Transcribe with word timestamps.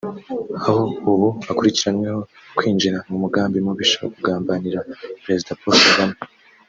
aho 0.67 0.81
ubu 1.11 1.27
akurikiranweho 1.51 2.21
kwinjira 2.57 2.97
mu 3.09 3.15
mugambi 3.23 3.57
mubisha 3.65 3.97
wo 4.03 4.09
kugambanira 4.15 4.79
Perezida 5.23 5.57
Paul 5.61 5.75
kagame 5.87 6.15